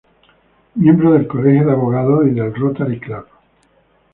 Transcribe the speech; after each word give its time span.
Miembro 0.73 1.11
del 1.13 1.27
Colegio 1.27 1.63
de 1.67 1.73
Abogados 1.73 2.25
y 2.25 2.31
del 2.31 2.55
Rotary 2.55 2.99
Club. 2.99 3.27